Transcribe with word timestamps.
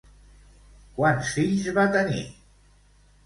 Quants 0.99 1.29
fills 1.35 1.69
va 1.77 1.85
tenir? 1.99 2.23